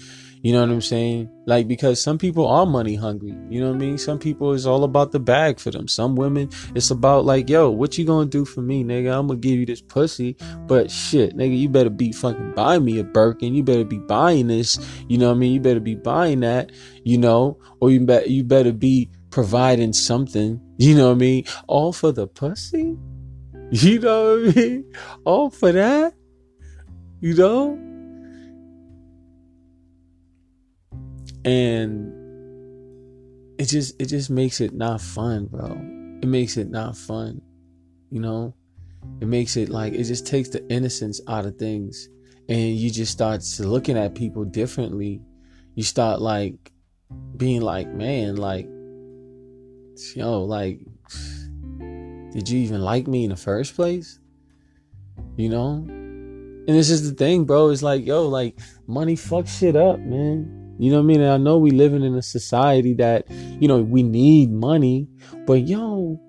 you 0.43 0.53
know 0.53 0.61
what 0.61 0.71
I'm 0.71 0.81
saying? 0.81 1.29
Like, 1.47 1.67
because 1.67 2.01
some 2.01 2.17
people 2.17 2.47
are 2.47 2.65
money 2.65 2.95
hungry. 2.95 3.35
You 3.49 3.61
know 3.61 3.69
what 3.69 3.77
I 3.77 3.79
mean? 3.79 3.99
Some 3.99 4.19
people 4.19 4.53
is 4.53 4.67
all 4.67 4.85
about 4.85 5.11
the 5.11 5.19
bag 5.19 5.59
for 5.59 5.71
them. 5.71 5.89
Some 5.89 6.15
women, 6.15 6.51
it's 6.75 6.91
about 6.91 7.25
like, 7.25 7.49
yo, 7.49 7.71
what 7.71 7.99
you 7.99 8.05
gonna 8.05 8.31
do 8.31 8.45
for 8.45 8.63
me, 8.63 8.85
nigga? 8.85 9.19
I'm 9.19 9.27
gonna 9.27 9.41
give 9.41 9.59
you 9.59 9.67
this 9.67 9.81
pussy. 9.81 10.37
But 10.67 10.91
shit, 10.91 11.37
nigga, 11.37 11.59
you 11.59 11.69
better 11.69 11.91
be 11.91 12.13
fucking 12.13 12.53
buying 12.55 12.85
me 12.85 12.99
a 13.01 13.05
Birkin. 13.05 13.55
You 13.55 13.65
better 13.65 13.85
be 13.85 13.99
buying 13.99 14.47
this. 14.47 14.79
You 15.09 15.19
know 15.19 15.29
what 15.29 15.37
I 15.37 15.39
mean? 15.39 15.53
You 15.55 15.61
better 15.61 15.81
be 15.81 15.97
buying 15.97 16.41
that, 16.41 16.71
you 17.03 17.19
know? 17.19 17.59
Or 17.81 17.91
you 17.91 18.01
bet 18.01 18.31
you 18.31 18.45
better 18.45 18.73
be 18.73 19.11
providing 19.39 19.93
something. 19.93 20.61
You 20.79 20.97
know 20.97 21.11
what 21.11 21.15
I 21.15 21.19
mean? 21.19 21.45
All 21.69 21.93
for 21.93 22.11
the 22.11 22.27
pussy? 22.27 22.97
You 23.71 24.01
know 24.01 24.37
what 24.37 24.57
I 24.57 24.61
mean? 24.61 24.93
All 25.25 25.51
for 25.51 25.71
that? 25.71 26.13
You 27.21 27.35
know? 27.35 27.79
and 31.45 32.13
it 33.61 33.67
just 33.67 33.95
it 34.03 34.07
just 34.07 34.29
makes 34.29 34.61
it 34.61 34.75
not 34.75 35.01
fun 35.01 35.47
bro 35.47 35.71
it 36.21 36.27
makes 36.27 36.57
it 36.57 36.69
not 36.69 36.97
fun 36.97 37.41
you 38.11 38.21
know 38.21 38.53
it 39.21 39.29
makes 39.29 39.57
it 39.57 39.69
like 39.69 39.95
it 39.95 40.03
just 40.03 40.27
takes 40.27 40.49
the 40.49 40.67
innocence 40.69 41.21
out 41.29 41.47
of 41.47 41.57
things 41.57 42.09
and 42.49 42.77
you 42.77 42.91
just 42.91 43.13
start 43.13 43.43
looking 43.61 43.97
at 43.97 44.15
people 44.17 44.45
differently 44.45 45.23
you 45.77 45.83
start 45.85 46.21
like 46.21 46.73
being 47.37 47.63
like 47.63 47.89
man 47.89 48.35
like 48.37 48.69
yo 50.15 50.45
like 50.45 50.81
did 52.33 52.49
you 52.49 52.61
even 52.61 52.83
like 52.83 53.07
me 53.09 53.25
in 53.25 53.31
the 53.31 53.37
first 53.37 53.75
place? 53.75 54.19
You 55.37 55.49
know? 55.49 55.85
And 55.89 56.69
this 56.69 56.91
is 56.91 57.09
the 57.09 57.17
thing 57.17 57.45
bro. 57.45 57.71
It's 57.71 57.83
like 57.83 58.07
yo 58.07 58.29
like 58.29 58.59
money 58.87 59.17
fucks 59.17 59.59
shit 59.59 59.77
up 59.77 59.99
man. 59.99 60.77
You 60.79 60.93
know 60.93 60.99
what 60.99 61.05
I 61.05 61.07
mean? 61.07 61.23
I 61.23 61.37
know 61.39 61.59
we 61.59 61.73
living 61.73 62.05
in 62.05 62.15
a 62.15 62.23
society 62.23 62.95
that, 62.95 63.29
you 63.31 63.67
know, 63.67 63.79
we 63.79 64.05
need 64.05 64.53
money, 64.53 65.09
but 65.45 65.67
yo, 65.67 66.21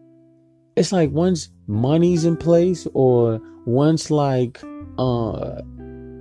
it's 0.76 0.92
like 0.92 1.12
once 1.12 1.50
money's 1.68 2.26
in 2.26 2.36
place 2.36 2.88
or 2.96 3.40
once 3.66 4.10
like 4.10 4.60
uh 4.98 5.62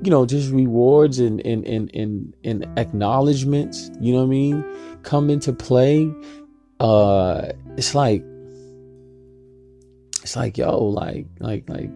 you 0.02 0.10
know, 0.10 0.26
just 0.26 0.52
rewards 0.52 1.18
and 1.18 1.44
and 1.44 1.66
and 1.66 1.90
and, 1.94 2.34
and 2.44 2.78
acknowledgments, 2.78 3.90
you 4.00 4.12
know 4.12 4.20
what 4.20 4.26
I 4.26 4.28
mean, 4.28 4.64
come 5.02 5.30
into 5.30 5.52
play, 5.52 6.12
uh 6.80 7.52
it's 7.76 7.94
like 7.94 8.24
it's 10.22 10.36
like 10.36 10.58
yo, 10.58 10.84
like 10.84 11.26
like 11.40 11.68
like 11.68 11.90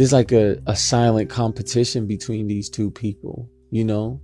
there's 0.00 0.14
like 0.14 0.32
a, 0.32 0.56
a 0.66 0.74
silent 0.74 1.28
competition 1.28 2.06
between 2.06 2.46
these 2.46 2.70
two 2.70 2.90
people, 2.90 3.50
you 3.70 3.84
know? 3.84 4.18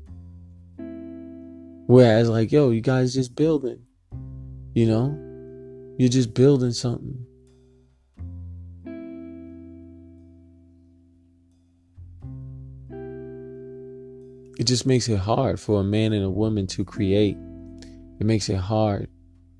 Whereas, 1.87 2.31
like, 2.31 2.51
yo, 2.51 2.71
you 2.71 2.81
guys 2.81 3.13
just 3.13 3.35
building, 3.37 3.81
you 4.75 4.87
know? 4.87 5.15
You're 5.99 6.09
just 6.09 6.33
building 6.33 6.73
something. 6.73 7.27
It 14.59 14.65
just 14.65 14.87
makes 14.87 15.11
it 15.11 15.19
hard 15.19 15.61
for 15.61 15.81
a 15.81 15.85
man 15.85 16.15
and 16.15 16.25
a 16.25 16.31
woman 16.31 16.67
to 16.69 16.87
create. 16.87 17.37
It 18.19 18.27
makes 18.27 18.49
it 18.49 18.57
hard, 18.57 19.09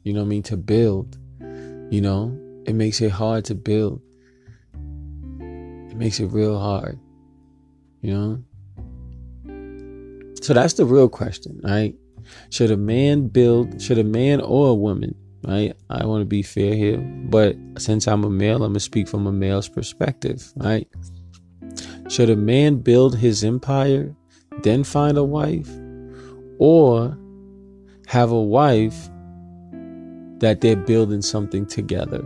you 0.03 0.13
know 0.13 0.21
what 0.21 0.27
I 0.27 0.29
mean, 0.29 0.43
to 0.45 0.57
build. 0.57 1.19
You 1.91 2.01
know, 2.01 2.37
it 2.67 2.75
makes 2.75 3.01
it 3.01 3.11
hard 3.11 3.45
to 3.47 3.55
build 3.55 4.03
it 5.97 6.01
makes 6.01 6.21
it 6.21 6.27
real 6.27 6.59
hard, 6.59 6.99
you 8.03 8.13
know? 8.13 8.43
So 10.43 10.53
that's 10.53 10.75
the 10.75 10.85
real 10.85 11.09
question, 11.09 11.59
right? 11.65 11.95
Should 12.51 12.71
a 12.71 12.77
man 12.77 13.29
build, 13.29 13.81
should 13.81 13.97
a 13.97 14.05
man 14.05 14.43
or 14.43 14.69
a 14.69 14.75
woman, 14.75 15.15
right? 15.45 15.75
I 15.89 16.05
want 16.05 16.21
to 16.21 16.27
be 16.27 16.43
fair 16.43 16.75
here, 16.75 16.99
but 16.99 17.57
since 17.79 18.07
I'm 18.07 18.25
a 18.25 18.31
male, 18.31 18.57
I'm 18.57 18.73
going 18.73 18.75
to 18.75 18.81
speak 18.81 19.09
from 19.09 19.27
a 19.27 19.33
male's 19.33 19.71
perspective, 19.71 20.53
right? 20.57 20.87
Should 22.11 22.29
a 22.29 22.37
man 22.37 22.77
build 22.81 23.17
his 23.17 23.43
empire, 23.43 24.15
then 24.63 24.85
find 24.85 25.17
a 25.17 25.25
wife, 25.25 25.71
or 26.59 27.17
have 28.07 28.31
a 28.31 28.41
wife 28.41 29.11
that 30.39 30.61
they're 30.61 30.77
building 30.77 31.23
something 31.23 31.67
together? 31.67 32.25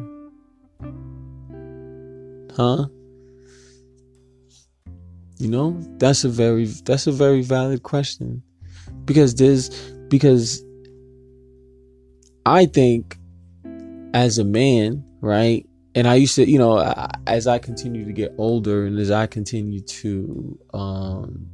Huh? 2.57 2.87
You 5.39 5.49
know, 5.49 5.81
that's 5.97 6.25
a 6.25 6.29
very 6.29 6.67
that's 6.67 7.07
a 7.07 7.13
very 7.13 7.43
valid 7.43 7.83
question. 7.83 8.43
Because 9.07 9.35
there's 9.35 9.71
because 10.09 10.63
I 12.45 12.67
think 12.67 13.17
as 14.13 14.39
a 14.39 14.45
man, 14.45 15.05
right? 15.21 15.67
And 15.95 16.07
I 16.07 16.17
used 16.17 16.37
to, 16.37 16.49
you 16.49 16.59
know, 16.59 16.79
as 17.27 17.47
I 17.47 17.59
continue 17.59 18.05
to 18.05 18.13
get 18.13 18.35
older 18.37 18.87
and 18.87 18.99
as 18.99 19.11
I 19.11 19.27
continue 19.27 19.81
to 19.81 20.59
um 20.75 21.47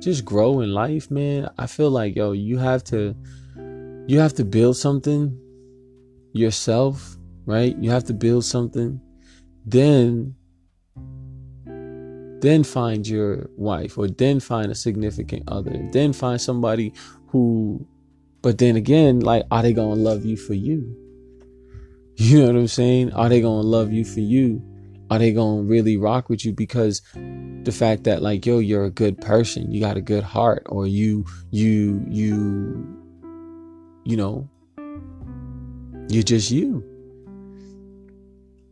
just 0.00 0.24
grow 0.24 0.60
in 0.60 0.72
life, 0.72 1.10
man, 1.10 1.50
I 1.58 1.66
feel 1.66 1.90
like 1.90 2.16
yo, 2.16 2.32
you 2.32 2.56
have 2.56 2.82
to 2.84 3.14
you 4.10 4.18
have 4.18 4.34
to 4.34 4.44
build 4.44 4.76
something 4.76 5.38
yourself, 6.32 7.16
right? 7.46 7.76
You 7.78 7.92
have 7.92 8.02
to 8.06 8.12
build 8.12 8.44
something. 8.44 9.00
Then 9.64 10.34
then 12.40 12.64
find 12.64 13.06
your 13.06 13.48
wife 13.56 13.96
or 13.98 14.08
then 14.08 14.40
find 14.40 14.72
a 14.72 14.74
significant 14.74 15.44
other. 15.46 15.88
Then 15.92 16.12
find 16.12 16.40
somebody 16.40 16.92
who 17.28 17.86
but 18.42 18.58
then 18.58 18.74
again 18.74 19.20
like 19.20 19.44
are 19.52 19.62
they 19.62 19.72
gonna 19.72 19.94
love 19.94 20.24
you 20.24 20.36
for 20.36 20.54
you? 20.54 20.96
You 22.16 22.40
know 22.40 22.46
what 22.48 22.56
i'm 22.56 22.66
saying? 22.66 23.12
Are 23.12 23.28
they 23.28 23.40
gonna 23.40 23.62
love 23.62 23.92
you 23.92 24.04
for 24.04 24.20
you? 24.20 24.60
Are 25.08 25.20
they 25.20 25.32
gonna 25.32 25.62
really 25.62 25.96
rock 25.96 26.28
with 26.28 26.44
you? 26.44 26.52
Because 26.52 27.00
the 27.14 27.72
fact 27.72 28.04
that 28.04 28.22
like 28.22 28.44
yo 28.44 28.58
you're 28.58 28.86
a 28.86 28.90
good 28.90 29.20
person 29.20 29.70
you 29.70 29.80
got 29.80 29.96
a 29.96 30.00
good 30.00 30.24
heart 30.24 30.62
or 30.66 30.86
you 30.86 31.24
you 31.50 32.04
you 32.08 32.99
you 34.04 34.16
know 34.16 34.48
you're 36.08 36.22
just 36.22 36.50
you 36.50 36.84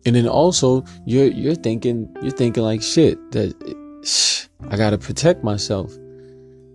and 0.06 0.16
then 0.16 0.26
also 0.26 0.84
you're 1.04 1.26
you're 1.26 1.54
thinking 1.54 2.08
you're 2.22 2.30
thinking 2.30 2.62
like 2.62 2.82
shit 2.82 3.18
that 3.32 3.54
shh, 4.04 4.46
I 4.70 4.76
gotta 4.76 4.98
protect 4.98 5.44
myself. 5.44 5.96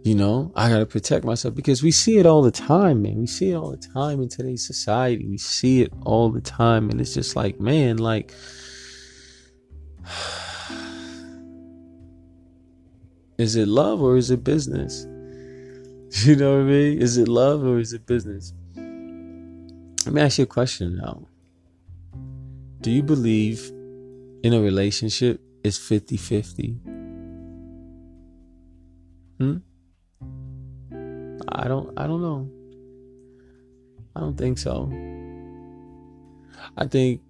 You 0.04 0.16
know, 0.16 0.52
I 0.56 0.70
gotta 0.70 0.86
protect 0.86 1.26
myself 1.26 1.56
because 1.56 1.82
we 1.82 1.90
see 1.92 2.18
it 2.18 2.26
all 2.26 2.42
the 2.42 2.52
time, 2.52 3.02
man. 3.02 3.20
We 3.20 3.28
see 3.28 3.52
it 3.52 3.56
all 3.56 3.72
the 3.72 3.78
time 3.78 4.22
in 4.22 4.28
today's 4.28 4.68
society. 4.68 5.26
We 5.26 5.38
see 5.38 5.82
it 5.82 5.94
all 6.06 6.30
the 6.30 6.42
time, 6.42 6.90
and 6.90 7.00
it's 7.00 7.14
just 7.14 7.36
like, 7.36 7.60
man, 7.60 7.98
like 7.98 8.34
Is 13.40 13.56
it 13.56 13.68
love 13.68 14.00
or 14.02 14.16
is 14.16 14.30
it 14.30 14.44
business? 14.44 15.08
You 16.26 16.36
know 16.36 16.58
what 16.58 16.62
I 16.62 16.64
mean? 16.66 17.02
Is 17.02 17.18
it 17.18 17.28
love 17.28 17.64
or 17.66 17.80
is 17.80 17.92
it 17.92 18.06
business? 18.06 18.54
Let 18.76 20.14
me 20.14 20.22
ask 20.22 20.38
you 20.38 20.44
a 20.44 20.48
question 20.48 20.98
now. 20.98 21.28
Do 22.82 22.92
you 22.92 23.02
believe 23.02 23.72
in 24.44 24.54
a 24.54 24.62
relationship 24.62 25.42
is 25.64 25.80
50 25.80 26.18
50? 26.18 26.70
Hmm? 29.40 29.58
I 31.50 31.68
don't 31.68 31.98
I 31.98 32.06
don't 32.06 32.22
know. 32.22 32.50
I 34.16 34.20
don't 34.20 34.38
think 34.38 34.60
so. 34.60 34.92
I 36.78 36.86
think 36.86 37.22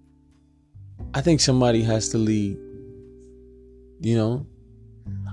I 1.14 1.22
think 1.22 1.40
somebody 1.40 1.82
has 1.82 2.10
to 2.10 2.18
lead. 2.18 2.58
You 4.00 4.16
know? 4.16 4.46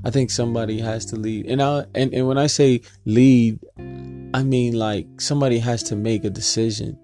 I 0.03 0.10
think 0.10 0.31
somebody 0.31 0.79
has 0.79 1.05
to 1.08 1.15
lead. 1.15 1.46
And 1.46 1.62
I 1.62 1.86
and, 1.96 2.13
and 2.13 2.27
when 2.27 2.38
I 2.38 2.48
say 2.48 2.81
lead, 3.05 3.60
I 4.34 4.43
mean 4.43 4.74
like 4.74 5.08
somebody 5.20 5.60
has 5.60 5.84
to 5.84 5.96
make 5.96 6.24
a 6.24 6.29
decision. 6.29 6.98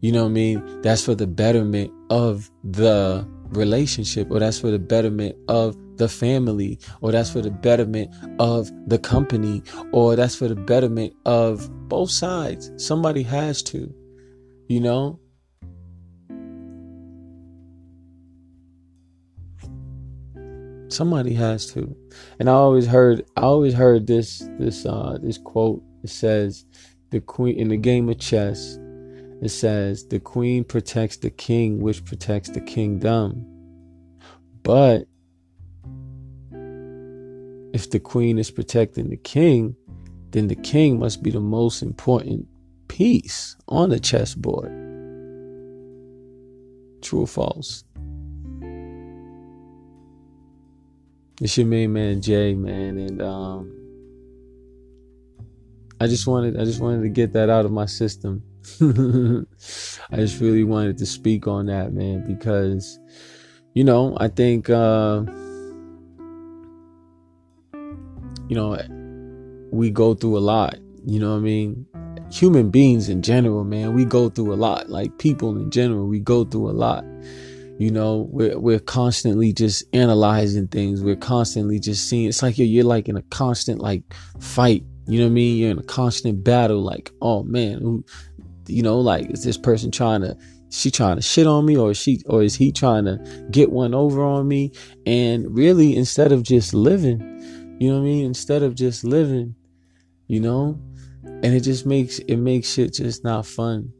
You 0.00 0.10
know 0.10 0.24
what 0.24 0.30
I 0.30 0.32
mean? 0.32 0.82
That's 0.82 1.04
for 1.04 1.14
the 1.14 1.28
betterment 1.28 1.92
of 2.10 2.50
the 2.64 3.26
relationship, 3.50 4.30
or 4.30 4.40
that's 4.40 4.58
for 4.58 4.70
the 4.70 4.78
betterment 4.78 5.36
of 5.48 5.76
the 5.96 6.08
family, 6.08 6.80
or 7.00 7.12
that's 7.12 7.30
for 7.30 7.40
the 7.40 7.50
betterment 7.50 8.12
of 8.40 8.70
the 8.88 8.98
company, 8.98 9.62
or 9.92 10.16
that's 10.16 10.34
for 10.34 10.48
the 10.48 10.56
betterment 10.56 11.14
of 11.24 11.70
both 11.88 12.10
sides. 12.10 12.72
Somebody 12.76 13.22
has 13.22 13.62
to, 13.64 13.94
you 14.68 14.80
know? 14.80 15.20
Somebody 20.92 21.32
has 21.32 21.72
to. 21.72 21.96
And 22.38 22.50
I 22.50 22.52
always 22.52 22.86
heard 22.86 23.24
I 23.36 23.42
always 23.42 23.72
heard 23.72 24.06
this 24.06 24.40
this 24.58 24.84
uh 24.84 25.16
this 25.22 25.38
quote. 25.38 25.82
It 26.04 26.10
says 26.10 26.66
the 27.10 27.20
queen 27.20 27.56
in 27.56 27.68
the 27.68 27.78
game 27.78 28.10
of 28.10 28.18
chess, 28.18 28.78
it 29.40 29.48
says 29.48 30.06
the 30.06 30.20
queen 30.20 30.64
protects 30.64 31.16
the 31.16 31.30
king 31.30 31.80
which 31.80 32.04
protects 32.04 32.50
the 32.50 32.60
kingdom. 32.60 33.46
But 34.62 35.06
if 37.72 37.88
the 37.88 38.00
queen 38.00 38.38
is 38.38 38.50
protecting 38.50 39.08
the 39.08 39.16
king, 39.16 39.74
then 40.32 40.48
the 40.48 40.56
king 40.56 40.98
must 40.98 41.22
be 41.22 41.30
the 41.30 41.40
most 41.40 41.82
important 41.82 42.46
piece 42.88 43.56
on 43.66 43.88
the 43.88 43.98
chessboard. 43.98 44.70
True 47.00 47.22
or 47.22 47.26
false? 47.26 47.82
It's 51.42 51.58
your 51.58 51.66
main 51.66 51.92
man 51.92 52.20
Jay, 52.20 52.54
man, 52.54 52.96
and 52.98 53.20
um, 53.20 53.72
I 56.00 56.06
just 56.06 56.24
wanted 56.24 56.56
I 56.56 56.64
just 56.64 56.80
wanted 56.80 57.02
to 57.02 57.08
get 57.08 57.32
that 57.32 57.50
out 57.50 57.64
of 57.64 57.72
my 57.72 57.84
system. 57.84 58.44
I 58.80 60.16
just 60.18 60.40
really 60.40 60.62
wanted 60.62 60.98
to 60.98 61.06
speak 61.06 61.48
on 61.48 61.66
that, 61.66 61.92
man, 61.92 62.24
because 62.28 63.00
you 63.74 63.82
know 63.82 64.16
I 64.20 64.28
think 64.28 64.70
uh, 64.70 65.24
you 68.48 68.54
know 68.54 68.78
we 69.72 69.90
go 69.90 70.14
through 70.14 70.38
a 70.38 70.44
lot. 70.46 70.76
You 71.04 71.18
know 71.18 71.32
what 71.32 71.38
I 71.38 71.40
mean? 71.40 71.86
Human 72.30 72.70
beings 72.70 73.08
in 73.08 73.20
general, 73.20 73.64
man, 73.64 73.94
we 73.94 74.04
go 74.04 74.28
through 74.28 74.52
a 74.52 74.54
lot. 74.54 74.90
Like 74.90 75.18
people 75.18 75.56
in 75.56 75.72
general, 75.72 76.06
we 76.06 76.20
go 76.20 76.44
through 76.44 76.70
a 76.70 76.78
lot 76.86 77.04
you 77.78 77.90
know 77.90 78.28
we're, 78.30 78.58
we're 78.58 78.78
constantly 78.78 79.52
just 79.52 79.84
analyzing 79.92 80.68
things. 80.68 81.02
We're 81.02 81.16
constantly 81.16 81.78
just 81.78 82.08
seeing 82.08 82.28
it's 82.28 82.42
like 82.42 82.58
you're, 82.58 82.66
you're 82.66 82.84
like 82.84 83.08
in 83.08 83.16
a 83.16 83.22
constant 83.22 83.80
like 83.80 84.02
fight. 84.40 84.84
You 85.06 85.18
know 85.18 85.24
what 85.24 85.30
i 85.30 85.34
mean? 85.34 85.58
You're 85.58 85.70
in 85.70 85.78
a 85.78 85.84
constant 85.84 86.44
battle 86.44 86.80
like 86.80 87.10
oh 87.20 87.42
man 87.42 87.80
who, 87.80 88.04
you 88.68 88.82
know 88.82 88.98
like 89.00 89.30
is 89.30 89.42
this 89.44 89.58
person 89.58 89.90
trying 89.90 90.20
to 90.22 90.36
she 90.70 90.90
trying 90.90 91.16
to 91.16 91.22
shit 91.22 91.46
on 91.46 91.66
me 91.66 91.76
or 91.76 91.90
is 91.90 91.98
she 91.98 92.22
or 92.26 92.42
is 92.42 92.54
he 92.54 92.72
trying 92.72 93.04
to 93.04 93.46
get 93.50 93.72
one 93.72 93.94
over 93.94 94.22
on 94.22 94.46
me? 94.46 94.72
And 95.06 95.54
really 95.54 95.96
instead 95.96 96.32
of 96.32 96.42
just 96.42 96.74
living 96.74 97.28
you 97.80 97.88
know 97.88 97.96
what 97.96 98.02
i 98.02 98.04
mean? 98.04 98.26
Instead 98.26 98.62
of 98.62 98.74
just 98.74 99.04
living 99.04 99.54
you 100.28 100.40
know? 100.40 100.80
And 101.24 101.46
it 101.46 101.60
just 101.60 101.84
makes 101.84 102.18
it 102.20 102.36
makes 102.36 102.72
shit 102.72 102.94
just 102.94 103.24
not 103.24 103.46
fun 103.46 103.92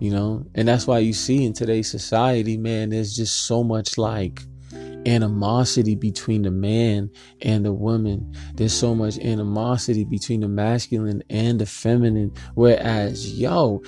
you 0.00 0.10
know? 0.10 0.44
And 0.54 0.66
that's 0.66 0.86
why 0.86 0.98
you 0.98 1.12
see 1.12 1.44
in 1.44 1.52
today's 1.52 1.90
society 1.90 2.56
man 2.56 2.90
there's 2.90 3.14
just 3.14 3.46
so 3.46 3.62
much 3.62 3.96
like 3.98 4.42
animosity 5.06 5.94
between 5.94 6.42
the 6.42 6.50
man 6.50 7.10
and 7.42 7.64
the 7.64 7.72
woman. 7.72 8.34
There's 8.54 8.72
so 8.72 8.94
much 8.94 9.18
animosity 9.18 10.04
between 10.04 10.40
the 10.40 10.48
masculine 10.48 11.22
and 11.30 11.60
the 11.60 11.66
feminine. 11.66 12.32
Whereas 12.54 13.38
yo 13.38 13.82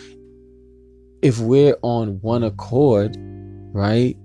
if 1.22 1.38
we're 1.38 1.76
on 1.82 2.20
one 2.20 2.44
accord 2.44 3.16
right? 3.74 4.16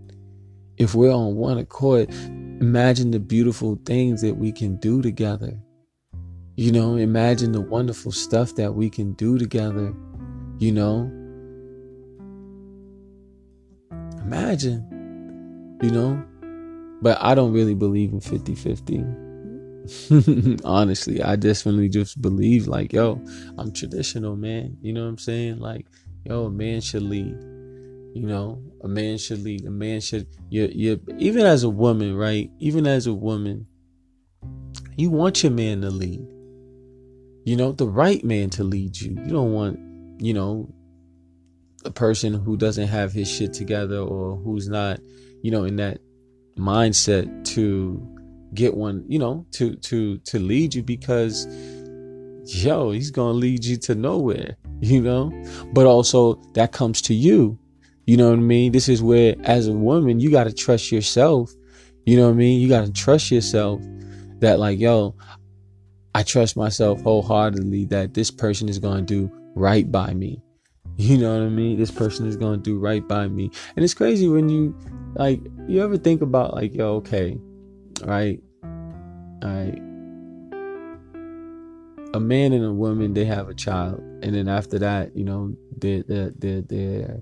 If 0.78 0.94
we're 0.94 1.14
on 1.14 1.36
one 1.36 1.58
accord 1.58 2.14
imagine 2.60 3.12
the 3.12 3.20
beautiful 3.20 3.80
things 3.86 4.22
that 4.22 4.36
we 4.36 4.52
can 4.52 4.76
do 4.78 5.02
together. 5.02 5.58
You 6.56 6.72
know 6.72 6.96
imagine 6.98 7.54
the 7.54 7.62
wonderful 7.62 8.12
stuff 8.12 8.56
that 8.56 8.74
we 8.74 8.90
can 8.90 9.14
do 9.14 9.38
together 9.38 9.94
you 10.60 10.72
know 10.72 11.12
Imagine, 14.28 15.80
you 15.82 15.90
know? 15.90 16.22
But 17.02 17.18
I 17.22 17.34
don't 17.34 17.54
really 17.54 17.76
believe 17.76 18.12
in 18.12 18.20
50 18.20 18.56
50. 18.56 19.06
Honestly, 20.66 21.24
I 21.24 21.38
definitely 21.38 21.88
just 21.88 22.22
believe, 22.22 22.68
like, 22.68 22.92
yo, 22.92 23.24
I'm 23.58 23.72
traditional, 23.72 24.36
man. 24.36 24.76
You 24.82 24.92
know 24.92 25.04
what 25.04 25.10
I'm 25.12 25.18
saying? 25.18 25.60
Like, 25.60 25.86
yo, 26.26 26.48
a 26.48 26.52
man 26.52 26.82
should 26.82 27.04
lead. 27.04 27.38
You 28.14 28.26
know, 28.26 28.62
a 28.82 28.90
man 28.90 29.18
should 29.18 29.44
lead. 29.44 29.66
A 29.66 29.72
man 29.72 30.02
should, 30.02 30.28
you, 30.50 30.70
you, 30.74 31.00
even 31.18 31.46
as 31.46 31.64
a 31.64 31.70
woman, 31.70 32.14
right? 32.14 32.52
Even 32.60 32.86
as 32.86 33.08
a 33.08 33.14
woman, 33.14 33.66
you 34.98 35.10
want 35.10 35.42
your 35.42 35.54
man 35.54 35.80
to 35.82 35.90
lead. 35.90 36.28
You 37.46 37.56
know, 37.56 37.72
the 37.72 37.88
right 37.88 38.22
man 38.26 38.50
to 38.52 38.66
lead 38.66 39.00
you. 39.00 39.12
You 39.12 39.32
don't 39.32 39.54
want, 39.54 39.80
you 40.22 40.34
know, 40.34 40.70
a 41.88 41.92
person 41.92 42.34
who 42.34 42.58
doesn't 42.58 42.88
have 42.88 43.12
his 43.12 43.30
shit 43.30 43.54
together 43.54 44.00
or 44.00 44.38
who's 44.38 44.68
not, 44.68 45.00
you 45.42 45.52
know, 45.52 45.64
in 45.64 45.78
that 45.78 46.00
mindset 46.58 47.46
to 47.54 48.06
get 48.54 48.76
one, 48.76 49.04
you 49.08 49.20
know, 49.20 49.46
to 49.52 49.76
to 49.76 50.18
to 50.20 50.40
lead 50.40 50.76
you 50.76 50.84
because 50.84 51.48
yo, 52.48 52.92
he's 52.92 53.12
going 53.12 53.34
to 53.34 53.38
lead 53.38 53.66
you 53.66 53.78
to 53.78 53.96
nowhere, 53.96 54.56
you 54.80 55.02
know? 55.02 55.32
But 55.74 55.86
also 55.86 56.36
that 56.54 56.72
comes 56.72 57.02
to 57.04 57.14
you. 57.14 57.60
You 58.06 58.16
know 58.16 58.30
what 58.30 58.40
I 58.40 58.42
mean? 58.42 58.72
This 58.72 58.88
is 58.88 59.02
where 59.02 59.36
as 59.44 59.68
a 59.68 59.74
woman, 59.74 60.20
you 60.20 60.32
got 60.32 60.46
to 60.46 60.54
trust 60.54 60.92
yourself. 60.92 61.52
You 62.06 62.16
know 62.16 62.28
what 62.28 62.36
I 62.36 62.38
mean? 62.38 62.62
You 62.62 62.70
got 62.70 62.86
to 62.86 62.92
trust 62.92 63.32
yourself 63.32 63.82
that 64.40 64.60
like, 64.60 64.80
yo, 64.80 65.14
I 66.16 66.24
trust 66.24 66.56
myself 66.56 67.02
wholeheartedly 67.02 67.86
that 67.86 68.14
this 68.14 68.32
person 68.32 68.70
is 68.70 68.80
going 68.80 69.06
to 69.06 69.28
do 69.28 69.32
right 69.56 69.92
by 69.92 70.14
me. 70.14 70.42
You 70.98 71.18
know 71.20 71.32
what 71.32 71.46
I 71.46 71.50
mean? 71.50 71.78
This 71.78 71.92
person 71.92 72.26
is 72.28 72.36
gonna 72.36 72.58
do 72.58 72.80
right 72.80 73.08
by 73.08 73.28
me. 73.28 73.52
And 73.76 73.86
it's 73.86 73.94
crazy 73.94 74.28
when 74.28 74.50
you 74.50 74.76
like 75.14 75.42
you 75.68 75.84
ever 75.84 75.96
think 75.98 76.22
about 76.22 76.56
like, 76.56 76.74
yo, 76.74 76.96
okay, 76.96 77.38
right? 78.04 78.42
Alright. 79.44 79.78
A 82.14 82.20
man 82.20 82.52
and 82.52 82.66
a 82.66 82.74
woman, 82.74 83.14
they 83.14 83.26
have 83.26 83.48
a 83.48 83.54
child. 83.54 84.00
And 84.24 84.34
then 84.34 84.48
after 84.48 84.80
that, 84.80 85.16
you 85.16 85.24
know, 85.24 85.56
they're 85.78 86.04
they're 86.04 86.32
they're, 86.36 86.62
they're 86.62 87.22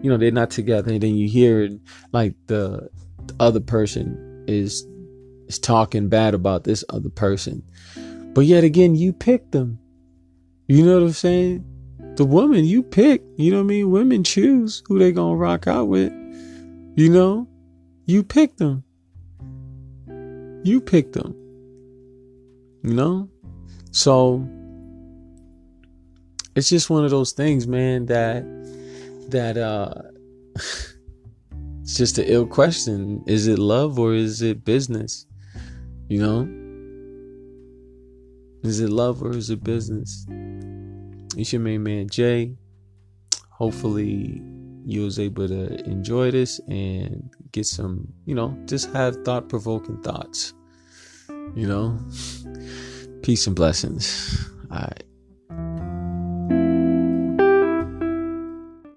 you 0.00 0.10
know, 0.10 0.16
they're 0.16 0.30
not 0.30 0.50
together. 0.50 0.90
And 0.90 1.02
then 1.02 1.14
you 1.14 1.28
hear 1.28 1.62
it, 1.64 1.72
like 2.12 2.34
the, 2.46 2.88
the 3.26 3.34
other 3.38 3.60
person 3.60 4.44
is 4.48 4.86
is 5.48 5.58
talking 5.58 6.08
bad 6.08 6.32
about 6.32 6.64
this 6.64 6.82
other 6.88 7.10
person. 7.10 7.62
But 8.32 8.46
yet 8.46 8.64
again, 8.64 8.94
you 8.94 9.12
picked 9.12 9.52
them. 9.52 9.78
You 10.66 10.86
know 10.86 10.94
what 10.94 11.02
I'm 11.02 11.12
saying? 11.12 11.71
The 12.16 12.24
woman 12.24 12.64
you 12.64 12.82
pick, 12.82 13.22
you 13.36 13.50
know 13.50 13.58
what 13.58 13.64
I 13.64 13.66
mean? 13.66 13.90
Women 13.90 14.22
choose 14.22 14.82
who 14.86 14.98
they 14.98 15.12
gonna 15.12 15.36
rock 15.36 15.66
out 15.66 15.88
with. 15.88 16.12
You 16.94 17.08
know? 17.08 17.48
You 18.04 18.22
pick 18.22 18.56
them. 18.56 18.84
You 20.62 20.80
pick 20.80 21.12
them. 21.12 21.34
You 22.82 22.94
know? 22.94 23.30
So 23.92 24.46
it's 26.54 26.68
just 26.68 26.90
one 26.90 27.04
of 27.04 27.10
those 27.10 27.32
things, 27.32 27.66
man, 27.66 28.06
that 28.06 28.44
that 29.30 29.56
uh 29.56 29.94
it's 31.80 31.96
just 31.96 32.18
an 32.18 32.24
ill 32.26 32.46
question. 32.46 33.24
Is 33.26 33.46
it 33.46 33.58
love 33.58 33.98
or 33.98 34.12
is 34.12 34.42
it 34.42 34.64
business? 34.64 35.26
You 36.08 36.18
know? 36.18 36.58
Is 38.68 38.80
it 38.80 38.90
love 38.90 39.22
or 39.22 39.32
is 39.32 39.48
it 39.48 39.64
business? 39.64 40.26
It's 41.36 41.52
your 41.52 41.60
main 41.60 41.82
man 41.82 42.08
Jay. 42.08 42.56
Hopefully 43.50 44.42
you 44.84 45.04
was 45.04 45.18
able 45.18 45.46
to 45.46 45.84
enjoy 45.84 46.30
this 46.30 46.60
and 46.68 47.30
get 47.52 47.66
some, 47.66 48.12
you 48.24 48.34
know, 48.34 48.56
just 48.66 48.92
have 48.92 49.16
thought 49.24 49.48
provoking 49.48 50.00
thoughts. 50.02 50.54
You 51.54 51.68
know? 51.68 51.98
Peace 53.22 53.46
and 53.46 53.54
blessings. 53.54 54.50
All 54.70 54.78
right. 54.78 55.04